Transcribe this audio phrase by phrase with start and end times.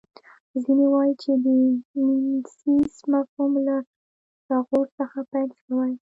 [0.63, 1.45] ځینې وايي چې د
[1.93, 3.75] میمیسیس مفهوم له
[4.45, 5.91] فیثاغورث څخه پیل شوی